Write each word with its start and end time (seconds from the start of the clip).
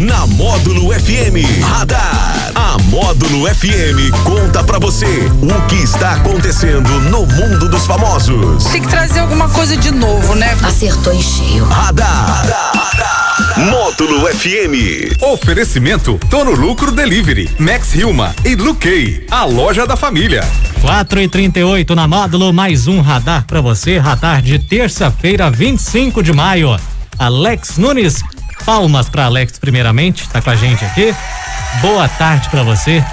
na 0.00 0.26
Módulo 0.26 0.94
FM 0.94 1.62
Radar. 1.62 2.52
A 2.54 2.78
Módulo 2.84 3.46
FM 3.54 4.10
conta 4.24 4.64
pra 4.64 4.78
você 4.78 5.04
o 5.04 5.66
que 5.68 5.74
está 5.76 6.12
acontecendo 6.12 6.88
no 7.10 7.26
mundo 7.26 7.68
dos 7.68 7.86
famosos. 7.86 8.64
Tem 8.64 8.80
que 8.80 8.88
trazer 8.88 9.20
alguma 9.20 9.46
coisa 9.50 9.76
de 9.76 9.90
novo, 9.90 10.34
né? 10.34 10.56
Acertou 10.62 11.12
em 11.12 11.20
cheio. 11.20 11.66
Radar. 11.66 12.46
Módulo 13.58 14.26
FM. 14.26 15.20
Oferecimento 15.20 16.18
Tono 16.30 16.52
Lucro 16.52 16.90
Delivery, 16.92 17.50
Max 17.58 17.94
Hilma 17.94 18.34
e 18.42 18.54
Luquei, 18.54 19.26
a 19.30 19.44
loja 19.44 19.86
da 19.86 19.96
família. 19.98 20.42
4 20.80 21.20
e 21.20 21.28
38 21.28 21.94
na 21.94 22.08
módulo, 22.08 22.54
mais 22.54 22.86
um 22.86 23.02
radar 23.02 23.44
para 23.46 23.60
você. 23.60 23.98
Radar 23.98 24.40
de 24.40 24.58
terça-feira, 24.58 25.50
25 25.50 26.22
de 26.22 26.32
maio. 26.32 26.74
Alex 27.18 27.76
Nunes, 27.76 28.24
palmas 28.64 29.08
para 29.08 29.24
Alex, 29.24 29.58
primeiramente, 29.58 30.28
tá 30.28 30.40
com 30.40 30.50
a 30.50 30.56
gente 30.56 30.84
aqui. 30.84 31.14
Boa 31.80 32.08
tarde 32.08 32.48
para 32.48 32.62
você. 32.62 33.04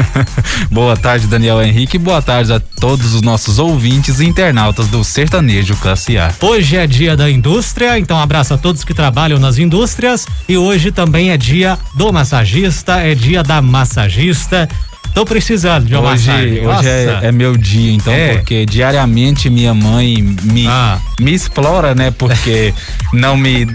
boa 0.70 0.96
tarde, 0.96 1.26
Daniel 1.26 1.62
Henrique. 1.62 1.98
Boa 1.98 2.22
tarde 2.22 2.52
a 2.52 2.60
todos 2.60 3.14
os 3.14 3.22
nossos 3.22 3.58
ouvintes 3.58 4.20
e 4.20 4.26
internautas 4.26 4.88
do 4.88 5.04
Sertanejo 5.04 5.76
Classe 5.76 6.16
A. 6.18 6.32
Hoje 6.40 6.76
é 6.76 6.86
dia 6.86 7.16
da 7.16 7.30
indústria, 7.30 7.98
então 7.98 8.18
abraço 8.18 8.54
a 8.54 8.58
todos 8.58 8.84
que 8.84 8.94
trabalham 8.94 9.38
nas 9.38 9.58
indústrias. 9.58 10.26
E 10.48 10.56
hoje 10.56 10.92
também 10.92 11.30
é 11.30 11.36
dia 11.36 11.78
do 11.94 12.12
massagista, 12.12 13.00
é 13.00 13.14
dia 13.14 13.42
da 13.42 13.60
massagista. 13.60 14.68
Tô 15.14 15.26
precisando 15.26 15.84
de 15.84 15.94
uma 15.94 16.12
hoje, 16.12 16.26
massagem. 16.26 16.66
Hoje 16.66 16.88
é, 16.88 17.18
é, 17.24 17.32
meu 17.32 17.56
dia, 17.56 17.92
então, 17.92 18.12
é. 18.12 18.34
porque 18.34 18.64
diariamente 18.64 19.50
minha 19.50 19.74
mãe 19.74 20.22
me, 20.22 20.66
ah. 20.66 20.98
me 21.20 21.34
explora, 21.34 21.94
né? 21.94 22.10
Porque 22.10 22.72
não 23.12 23.36
me 23.36 23.66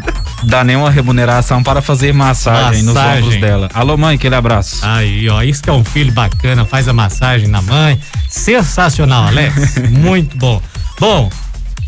dá 0.44 0.64
nenhuma 0.64 0.90
remuneração 0.90 1.64
para 1.64 1.82
fazer 1.82 2.14
massagem, 2.14 2.84
massagem, 2.84 2.84
nos 2.84 2.95
ombros 2.95 3.41
dela. 3.41 3.70
Alô, 3.73 3.98
mãe, 3.98 4.16
aquele 4.16 4.36
abraço. 4.36 4.80
Aí, 4.84 5.30
ó, 5.30 5.41
isso 5.41 5.62
que 5.64 5.70
é 5.70 5.73
um 5.73 5.84
filho 5.84 6.12
bacana, 6.12 6.66
faz 6.66 6.88
a 6.88 6.94
massagem 6.94 7.48
na 7.48 7.62
mãe. 7.62 8.00
Sensacional, 8.30 9.28
Alex. 9.28 9.75
Muito 9.89 10.38
bom. 10.38 10.62
Bom, 11.00 11.30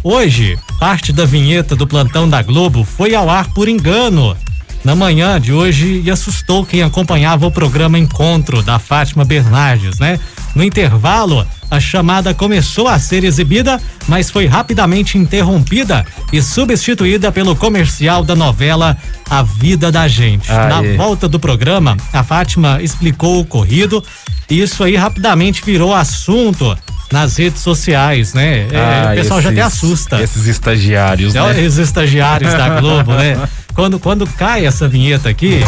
hoje, 0.04 0.58
parte 0.80 1.12
da 1.12 1.26
vinheta 1.26 1.76
do 1.76 1.88
plantão 1.88 2.30
da 2.30 2.42
Globo 2.42 2.84
foi 2.84 3.14
ao 3.16 3.30
ar 3.30 3.48
por 3.50 3.68
engano 3.68 4.36
na 4.84 4.96
manhã 4.96 5.40
de 5.40 5.52
hoje 5.52 6.02
e 6.04 6.10
assustou 6.10 6.66
quem 6.66 6.82
acompanhava 6.82 7.46
o 7.46 7.52
programa 7.52 8.00
Encontro 8.00 8.62
da 8.62 8.80
Fátima 8.80 9.26
Bernardes, 9.26 10.00
né? 10.00 10.20
No 10.56 10.64
intervalo, 10.64 11.46
a 11.70 11.80
chamada 11.80 12.34
começou 12.34 12.88
a 12.88 12.98
ser 12.98 13.24
exibida, 13.24 13.80
mas 14.08 14.30
foi 14.30 14.46
rapidamente 14.48 15.18
interrompida 15.18 16.06
e 16.34 16.42
substituída 16.42 17.32
pelo 17.32 17.56
comercial 17.56 18.24
da 18.24 18.36
novela 18.36 18.98
A 19.30 19.44
Vida 19.44 19.92
da 19.92 20.08
Gente. 20.08 20.52
Ah, 20.52 20.68
Na 20.68 20.82
volta 20.98 21.28
do 21.28 21.40
programa, 21.40 21.96
a 22.12 22.24
Fátima 22.24 22.82
explicou 22.82 23.38
o 23.38 23.42
ocorrido 23.42 24.04
e 24.50 24.62
isso 24.62 24.84
aí 24.84 24.96
rapidamente 24.96 25.64
virou 25.64 25.94
assunto 25.94 26.76
nas 27.12 27.38
redes 27.38 27.62
sociais, 27.62 28.34
né? 28.34 28.68
É, 28.72 28.78
ah, 28.78 29.12
o 29.12 29.16
pessoal 29.16 29.40
esses, 29.40 29.44
já 29.44 29.50
até 29.50 29.62
assusta. 29.62 30.22
Esses 30.22 30.48
estagiários, 30.48 31.34
né? 31.34 31.60
Esses 31.62 31.78
estagiários 31.80 32.54
da 32.54 32.70
Globo, 32.82 33.14
né? 33.14 33.48
Quando, 33.74 34.00
quando 34.00 34.28
cai 34.28 34.66
essa 34.66 34.88
vinheta 34.88 35.30
aqui. 35.30 35.60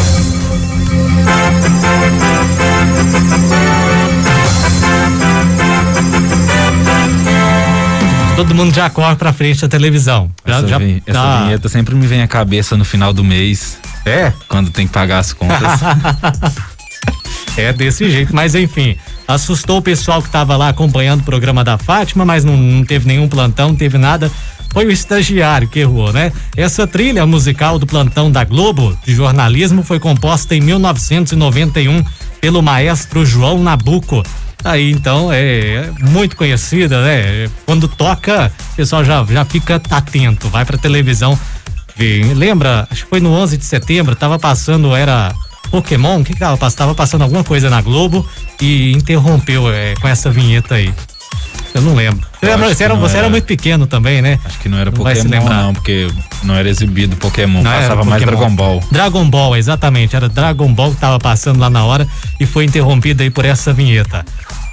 Todo 8.42 8.56
mundo 8.56 8.74
já 8.74 8.90
corre 8.90 9.14
pra 9.14 9.32
frente 9.32 9.60
da 9.60 9.68
televisão. 9.68 10.28
Já, 10.44 10.56
essa, 10.56 10.66
já, 10.66 10.78
vi, 10.78 11.00
essa 11.06 11.20
ah. 11.20 11.44
vinheta 11.44 11.68
sempre 11.68 11.94
me 11.94 12.04
vem 12.08 12.22
à 12.22 12.26
cabeça 12.26 12.76
no 12.76 12.84
final 12.84 13.12
do 13.12 13.22
mês. 13.22 13.78
É? 14.04 14.32
Quando 14.48 14.68
tem 14.68 14.84
que 14.84 14.92
pagar 14.92 15.20
as 15.20 15.32
contas. 15.32 15.80
é 17.56 17.72
desse 17.72 18.10
jeito, 18.10 18.34
mas 18.34 18.56
enfim 18.56 18.96
assustou 19.28 19.78
o 19.78 19.82
pessoal 19.82 20.20
que 20.20 20.26
estava 20.26 20.56
lá 20.56 20.68
acompanhando 20.68 21.20
o 21.20 21.24
programa 21.24 21.62
da 21.62 21.78
Fátima, 21.78 22.24
mas 22.24 22.44
não, 22.44 22.56
não, 22.56 22.84
teve 22.84 23.06
nenhum 23.06 23.28
plantão, 23.28 23.68
não 23.68 23.76
teve 23.76 23.96
nada 23.96 24.30
foi 24.72 24.86
o 24.86 24.90
estagiário 24.90 25.68
que 25.68 25.80
errou, 25.80 26.12
né? 26.12 26.32
Essa 26.56 26.86
trilha 26.86 27.26
musical 27.26 27.78
do 27.78 27.86
plantão 27.86 28.30
da 28.30 28.42
Globo 28.42 28.98
de 29.04 29.14
jornalismo 29.14 29.82
foi 29.82 30.00
composta 30.00 30.54
em 30.56 30.62
1991 30.62 32.02
pelo 32.40 32.62
maestro 32.62 33.24
João 33.24 33.62
Nabuco. 33.62 34.22
Aí 34.64 34.90
então 34.90 35.32
é, 35.32 35.40
é 35.40 35.90
muito 36.00 36.36
conhecida, 36.36 37.02
né? 37.02 37.48
Quando 37.66 37.88
toca, 37.88 38.52
o 38.72 38.76
pessoal 38.76 39.04
já, 39.04 39.24
já 39.24 39.44
fica 39.44 39.80
atento, 39.90 40.48
vai 40.48 40.64
pra 40.64 40.78
televisão. 40.78 41.38
Lembra? 42.34 42.86
Acho 42.90 43.04
que 43.04 43.10
foi 43.10 43.20
no 43.20 43.30
11 43.30 43.56
de 43.56 43.64
setembro, 43.64 44.16
tava 44.16 44.38
passando, 44.38 44.94
era 44.94 45.32
Pokémon, 45.70 46.20
o 46.20 46.24
que 46.24 46.32
que 46.32 46.38
tava 46.38 46.56
passando? 46.56 46.78
Tava 46.78 46.94
passando 46.94 47.22
alguma 47.22 47.44
coisa 47.44 47.70
na 47.70 47.80
Globo 47.80 48.26
e 48.60 48.92
interrompeu 48.92 49.72
é, 49.72 49.94
com 50.00 50.08
essa 50.08 50.30
vinheta 50.30 50.76
aí. 50.76 50.92
Eu 51.74 51.80
não 51.80 51.94
lembro. 51.94 52.26
Você, 52.38 52.46
era, 52.46 52.56
você, 52.56 52.84
era, 52.84 52.94
você 52.94 53.16
era, 53.16 53.28
muito 53.30 53.44
pequeno 53.44 53.86
também, 53.86 54.20
né? 54.20 54.38
Acho 54.44 54.58
que 54.58 54.68
não 54.68 54.78
era 54.78 54.90
não 54.90 54.96
Pokémon, 54.98 55.48
não, 55.48 55.72
porque 55.72 56.08
não 56.42 56.54
era 56.54 56.68
exibido 56.68 57.16
Pokémon, 57.16 57.62
não 57.62 57.70
passava 57.70 58.04
mais 58.04 58.22
Dragon 58.22 58.54
Ball. 58.54 58.82
Dragon 58.90 59.30
Ball, 59.30 59.56
exatamente. 59.56 60.14
Era 60.14 60.28
Dragon 60.28 60.72
Ball 60.72 60.92
que 60.92 61.00
tava 61.00 61.18
passando 61.18 61.58
lá 61.58 61.70
na 61.70 61.84
hora 61.84 62.06
e 62.38 62.44
foi 62.44 62.64
interrompido 62.64 63.22
aí 63.22 63.30
por 63.30 63.44
essa 63.44 63.72
vinheta. 63.72 64.24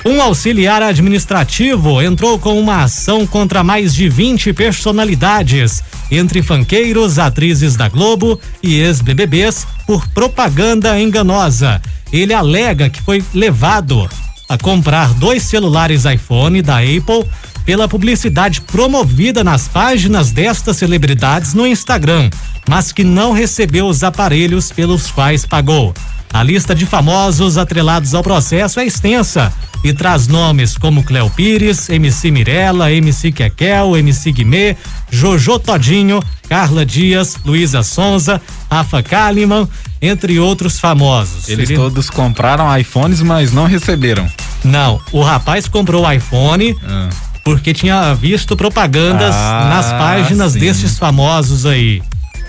Um 0.06 0.22
auxiliar 0.22 0.82
administrativo 0.82 2.02
entrou 2.02 2.40
com 2.40 2.58
uma 2.60 2.84
ação 2.84 3.28
contra 3.28 3.64
mais 3.64 3.94
de 3.94 4.08
20 4.08 4.54
personalidades, 4.54 5.84
entre 6.10 6.42
fanqueiros, 6.42 7.20
atrizes 7.20 7.76
da 7.76 7.90
Globo 7.90 8.40
e 8.64 8.76
ex-BBBs, 8.80 9.68
por 9.86 10.08
propaganda 10.10 11.00
enganosa. 11.00 11.82
Ele 12.14 12.34
alega 12.34 12.90
que 12.90 13.02
foi 13.02 13.24
levado 13.34 14.10
a 14.50 14.58
comprar 14.58 15.14
dois 15.14 15.44
celulares 15.44 16.06
iPhone 16.06 16.64
da 16.64 16.80
Apple 16.80 17.30
pela 17.70 17.88
publicidade 17.88 18.62
promovida 18.62 19.44
nas 19.44 19.68
páginas 19.68 20.32
destas 20.32 20.78
celebridades 20.78 21.54
no 21.54 21.68
Instagram, 21.68 22.28
mas 22.68 22.92
que 22.92 23.04
não 23.04 23.32
recebeu 23.32 23.86
os 23.86 24.04
aparelhos 24.04 24.72
pelos 24.72 25.12
quais 25.12 25.46
pagou. 25.46 25.94
A 26.34 26.42
lista 26.42 26.74
de 26.74 26.88
famosos 26.88 27.60
atrelados 27.60 28.16
ao 28.16 28.24
processo 28.24 28.80
é 28.80 28.88
extensa 28.88 29.54
e 29.84 29.94
traz 29.94 30.28
nomes 30.28 30.80
como 30.80 31.04
Cleo 31.04 31.30
Pires, 31.30 31.90
MC 31.90 32.32
Mirella, 32.32 32.92
MC 32.92 33.32
Kekel, 33.32 33.96
MC 33.98 34.32
Guimê, 34.32 34.76
Jojo 35.12 35.60
Todinho, 35.60 36.24
Carla 36.50 36.84
Dias, 36.84 37.38
Luísa 37.46 37.84
Sonza, 37.84 38.42
Rafa 38.68 39.04
Kalimann, 39.04 39.70
entre 40.02 40.40
outros 40.40 40.80
famosos. 40.80 41.48
Eles 41.48 41.70
Ele... 41.70 41.78
todos 41.78 42.10
compraram 42.10 42.76
iPhones, 42.76 43.22
mas 43.22 43.52
não 43.54 43.68
receberam. 43.68 44.28
Não, 44.64 45.00
o 45.12 45.22
rapaz 45.22 45.68
comprou 45.68 46.04
o 46.04 46.12
iPhone. 46.12 46.76
Ah. 46.84 47.10
Porque 47.50 47.74
tinha 47.74 48.14
visto 48.14 48.56
propagandas 48.56 49.34
ah, 49.34 49.70
nas 49.74 49.88
páginas 49.94 50.52
sim. 50.52 50.60
desses 50.60 51.00
famosos 51.00 51.66
aí. 51.66 52.00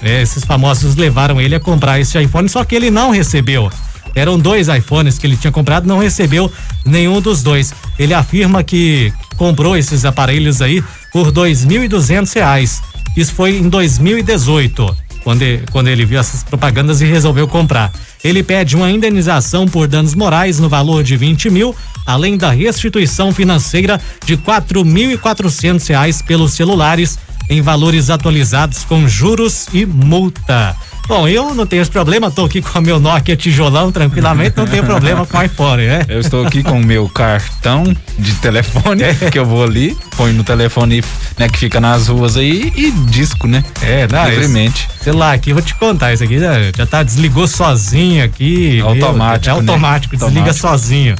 É, 0.02 0.20
esses 0.20 0.44
famosos 0.44 0.94
levaram 0.94 1.40
ele 1.40 1.54
a 1.54 1.60
comprar 1.60 1.98
esse 1.98 2.22
iPhone, 2.22 2.46
só 2.50 2.62
que 2.64 2.74
ele 2.74 2.90
não 2.90 3.10
recebeu. 3.10 3.70
Eram 4.14 4.38
dois 4.38 4.68
iPhones 4.68 5.18
que 5.18 5.26
ele 5.26 5.38
tinha 5.38 5.50
comprado, 5.50 5.86
não 5.86 5.98
recebeu 5.98 6.52
nenhum 6.84 7.18
dos 7.18 7.42
dois. 7.42 7.72
Ele 7.98 8.12
afirma 8.12 8.62
que 8.62 9.10
comprou 9.38 9.74
esses 9.74 10.04
aparelhos 10.04 10.60
aí 10.60 10.84
por 11.14 11.30
dois 11.30 11.64
mil 11.64 11.82
e 11.82 11.88
duzentos 11.88 12.34
reais. 12.34 12.82
Isso 13.16 13.32
foi 13.32 13.56
em 13.56 13.70
2018, 13.70 14.96
quando 15.30 15.42
ele, 15.42 15.62
quando 15.70 15.86
ele 15.86 16.04
viu 16.04 16.18
essas 16.18 16.42
propagandas 16.42 17.00
e 17.00 17.04
resolveu 17.04 17.46
comprar. 17.46 17.92
Ele 18.24 18.42
pede 18.42 18.74
uma 18.74 18.90
indenização 18.90 19.64
por 19.64 19.86
danos 19.86 20.12
morais 20.12 20.58
no 20.58 20.68
valor 20.68 21.04
de 21.04 21.16
20 21.16 21.48
mil, 21.50 21.74
além 22.04 22.36
da 22.36 22.50
restituição 22.50 23.32
financeira 23.32 24.00
de 24.24 24.36
quatrocentos 24.36 25.86
reais 25.86 26.20
pelos 26.20 26.54
celulares 26.54 27.16
em 27.50 27.60
valores 27.60 28.08
atualizados 28.08 28.84
com 28.84 29.06
juros 29.06 29.66
e 29.74 29.84
multa. 29.84 30.74
Bom, 31.08 31.26
eu 31.26 31.52
não 31.56 31.66
tenho 31.66 31.82
esse 31.82 31.90
problema, 31.90 32.30
tô 32.30 32.44
aqui 32.44 32.62
com 32.62 32.78
o 32.78 32.82
meu 32.82 33.00
Nokia 33.00 33.36
tijolão 33.36 33.90
tranquilamente, 33.90 34.56
não 34.56 34.64
tenho 34.64 34.84
problema 34.84 35.26
com 35.26 35.36
o 35.36 35.42
iPhone, 35.42 35.84
né? 35.84 36.04
Eu 36.08 36.20
estou 36.20 36.46
aqui 36.46 36.62
com 36.62 36.78
o 36.80 36.84
meu 36.86 37.08
cartão 37.08 37.82
de 38.16 38.32
telefone, 38.34 39.02
é. 39.02 39.14
que 39.14 39.36
eu 39.36 39.44
vou 39.44 39.64
ali, 39.64 39.98
põe 40.16 40.32
no 40.32 40.44
telefone, 40.44 41.02
né, 41.36 41.48
que 41.48 41.58
fica 41.58 41.80
nas 41.80 42.06
ruas 42.06 42.36
aí 42.36 42.72
e 42.76 42.92
disco, 42.92 43.48
né? 43.48 43.64
É, 43.82 44.06
não, 44.06 44.24
Livremente. 44.30 44.88
sei 45.02 45.12
lá, 45.12 45.32
aqui 45.32 45.52
vou 45.52 45.62
te 45.62 45.74
contar, 45.74 46.12
isso 46.12 46.22
aqui 46.22 46.38
já, 46.38 46.54
já 46.76 46.86
tá, 46.86 47.02
desligou 47.02 47.48
sozinho 47.48 48.24
aqui. 48.24 48.80
Automático, 48.80 49.48
É 49.48 49.52
automático, 49.58 50.14
né? 50.14 50.18
desliga 50.20 50.50
automático. 50.50 50.68
sozinho. 50.68 51.16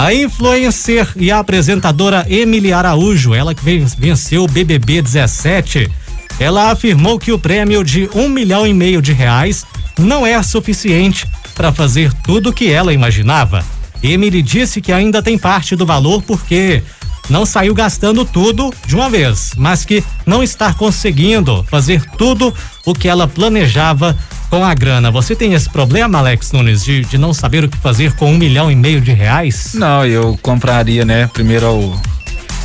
A 0.00 0.14
influencer 0.14 1.12
e 1.14 1.30
a 1.30 1.40
apresentadora 1.40 2.24
Emily 2.26 2.72
Araújo, 2.72 3.34
ela 3.34 3.54
que 3.54 3.62
venceu 3.98 4.44
o 4.44 4.48
BBB 4.48 5.02
17, 5.02 5.90
ela 6.38 6.70
afirmou 6.70 7.18
que 7.18 7.32
o 7.32 7.38
prêmio 7.38 7.84
de 7.84 8.08
um 8.14 8.26
milhão 8.26 8.66
e 8.66 8.72
meio 8.72 9.02
de 9.02 9.12
reais 9.12 9.62
não 9.98 10.26
é 10.26 10.42
suficiente 10.42 11.28
para 11.54 11.70
fazer 11.70 12.14
tudo 12.24 12.48
o 12.48 12.52
que 12.52 12.72
ela 12.72 12.94
imaginava. 12.94 13.62
Emily 14.02 14.40
disse 14.40 14.80
que 14.80 14.90
ainda 14.90 15.22
tem 15.22 15.36
parte 15.36 15.76
do 15.76 15.84
valor 15.84 16.22
porque 16.22 16.82
não 17.28 17.44
saiu 17.44 17.74
gastando 17.74 18.24
tudo 18.24 18.72
de 18.86 18.96
uma 18.96 19.10
vez, 19.10 19.52
mas 19.54 19.84
que 19.84 20.02
não 20.24 20.42
está 20.42 20.72
conseguindo 20.72 21.62
fazer 21.64 22.02
tudo 22.16 22.54
o 22.86 22.94
que 22.94 23.06
ela 23.06 23.28
planejava 23.28 24.16
com 24.50 24.64
a 24.64 24.74
grana. 24.74 25.10
Você 25.10 25.36
tem 25.36 25.54
esse 25.54 25.70
problema, 25.70 26.18
Alex 26.18 26.50
Nunes, 26.50 26.84
de, 26.84 27.04
de 27.04 27.16
não 27.16 27.32
saber 27.32 27.64
o 27.64 27.68
que 27.68 27.78
fazer 27.78 28.12
com 28.14 28.32
um 28.32 28.36
milhão 28.36 28.70
e 28.70 28.74
meio 28.74 29.00
de 29.00 29.12
reais? 29.12 29.72
Não, 29.74 30.04
eu 30.04 30.36
compraria, 30.42 31.04
né? 31.04 31.30
Primeiro 31.32 31.98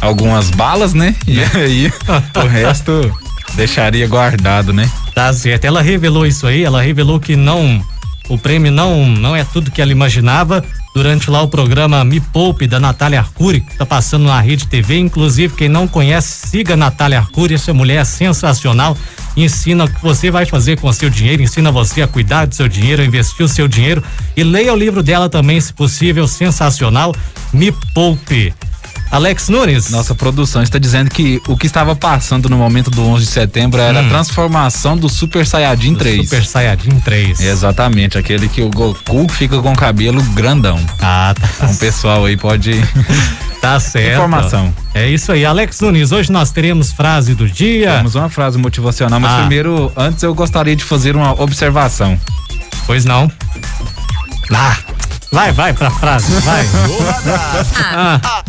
algumas 0.01 0.49
balas, 0.49 0.93
né? 0.93 1.15
E 1.27 1.39
aí 1.39 1.93
o 2.35 2.47
resto 2.47 3.15
deixaria 3.53 4.07
guardado, 4.07 4.73
né? 4.73 4.89
Tá 5.13 5.31
certo. 5.31 5.65
Ela 5.65 5.81
revelou 5.81 6.25
isso 6.25 6.47
aí, 6.47 6.63
ela 6.63 6.81
revelou 6.81 7.19
que 7.19 7.35
não 7.35 7.81
o 8.27 8.39
prêmio 8.39 8.71
não 8.71 9.07
não 9.07 9.35
é 9.35 9.43
tudo 9.43 9.69
que 9.69 9.79
ela 9.79 9.91
imaginava 9.91 10.65
durante 10.95 11.29
lá 11.29 11.41
o 11.41 11.47
programa 11.47 12.03
Me 12.03 12.19
Poupe 12.19 12.65
da 12.67 12.79
Natália 12.79 13.19
Arcuri, 13.19 13.61
que 13.61 13.77
tá 13.77 13.85
passando 13.85 14.25
na 14.25 14.39
Rede 14.39 14.65
TV. 14.65 14.97
Inclusive, 14.97 15.53
quem 15.53 15.67
não 15.67 15.87
conhece, 15.87 16.47
siga 16.47 16.73
a 16.73 16.77
Natália 16.77 17.19
Arcuri, 17.19 17.53
essa 17.53 17.73
mulher 17.73 18.01
é 18.01 18.05
sensacional. 18.05 18.97
Ensina 19.35 19.85
o 19.85 19.89
que 19.89 20.01
você 20.01 20.31
vai 20.31 20.45
fazer 20.45 20.79
com 20.79 20.87
o 20.87 20.93
seu 20.93 21.09
dinheiro, 21.09 21.41
ensina 21.41 21.71
você 21.71 22.01
a 22.01 22.07
cuidar 22.07 22.45
do 22.45 22.55
seu 22.55 22.67
dinheiro, 22.67 23.01
a 23.01 23.05
investir 23.05 23.45
o 23.45 23.49
seu 23.49 23.67
dinheiro. 23.67 24.03
E 24.35 24.43
leia 24.43 24.73
o 24.73 24.77
livro 24.77 25.03
dela 25.03 25.29
também, 25.29 25.59
se 25.59 25.73
possível, 25.73 26.27
sensacional. 26.27 27.13
Me 27.53 27.71
Poupe. 27.93 28.53
Alex 29.11 29.49
Nunes. 29.49 29.89
Nossa 29.91 30.15
produção 30.15 30.61
está 30.61 30.77
dizendo 30.77 31.09
que 31.09 31.41
o 31.47 31.55
que 31.55 31.67
estava 31.67 31.95
passando 31.95 32.49
no 32.49 32.57
momento 32.57 32.89
do 32.89 33.01
11 33.01 33.25
de 33.25 33.31
setembro 33.31 33.79
era 33.79 34.01
hum. 34.01 34.05
a 34.05 34.09
transformação 34.09 34.97
do 34.97 35.07
Super 35.07 35.45
Saiyajin 35.45 35.93
do 35.93 35.99
3. 35.99 36.23
Super 36.23 36.45
Saiyajin 36.45 36.99
3. 36.99 37.39
Exatamente, 37.39 38.17
aquele 38.17 38.49
que 38.49 38.61
o 38.61 38.69
Goku 38.69 39.27
fica 39.29 39.61
com 39.61 39.71
o 39.71 39.75
cabelo 39.75 40.21
grandão. 40.33 40.79
Ah, 40.99 41.33
tá. 41.39 41.47
Então 41.55 41.71
o 41.71 41.77
pessoal 41.77 42.25
aí 42.25 42.35
pode. 42.35 42.71
tá 43.65 43.79
certo. 43.79 44.13
Informação. 44.13 44.73
É 44.93 45.07
isso 45.07 45.31
aí. 45.31 45.45
Alex 45.45 45.79
Nunes, 45.79 46.11
hoje 46.11 46.31
nós 46.31 46.51
teremos 46.51 46.91
frase 46.91 47.33
do 47.33 47.47
dia. 47.47 47.97
Temos 47.97 48.15
uma 48.15 48.29
frase 48.29 48.57
motivacional, 48.57 49.19
mas 49.19 49.31
ah. 49.31 49.37
primeiro, 49.39 49.91
antes 49.95 50.23
eu 50.23 50.33
gostaria 50.33 50.75
de 50.75 50.83
fazer 50.83 51.15
uma 51.15 51.39
observação. 51.41 52.19
Pois 52.85 53.05
não. 53.05 53.31
Ah. 54.53 54.77
Vai, 55.31 55.51
vai 55.51 55.73
pra 55.73 55.89
frase, 55.91 56.31
vai. 56.41 56.65
ah. 57.93 58.43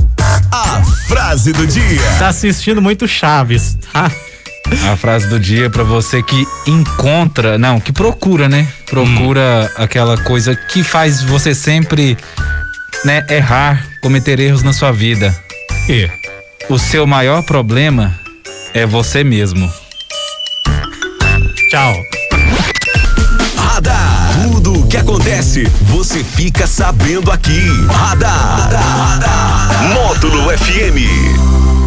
A 0.52 0.82
frase 1.08 1.52
do 1.52 1.66
dia. 1.66 2.02
Tá 2.18 2.28
assistindo 2.28 2.80
muito 2.80 3.08
Chaves, 3.08 3.76
tá? 3.92 4.10
A 4.92 4.96
frase 4.96 5.28
do 5.28 5.38
dia 5.38 5.70
para 5.70 5.84
você 5.84 6.22
que 6.22 6.46
encontra, 6.66 7.56
não, 7.56 7.78
que 7.80 7.92
procura, 7.92 8.48
né? 8.48 8.66
Procura 8.86 9.70
hum. 9.78 9.82
aquela 9.82 10.16
coisa 10.18 10.56
que 10.56 10.82
faz 10.82 11.22
você 11.22 11.54
sempre, 11.54 12.18
né, 13.06 13.24
errar, 13.30 13.86
cometer 14.02 14.40
erros 14.40 14.64
na 14.64 14.72
sua 14.72 14.90
vida. 14.90 15.34
E 15.88 16.10
o 16.68 16.76
seu 16.76 17.06
maior 17.06 17.40
problema 17.44 18.18
é 18.74 18.84
você 18.84 19.22
mesmo. 19.22 19.72
Tchau. 21.70 21.94
Radar. 23.56 24.32
Tudo 24.42 24.80
o 24.80 24.88
que 24.88 24.96
acontece, 24.96 25.62
você 25.82 26.24
fica 26.24 26.66
sabendo 26.66 27.30
aqui. 27.30 27.60
Radar. 27.88 28.72
Radar. 28.72 29.82
Módulo 29.94 30.50
FM. 30.58 31.85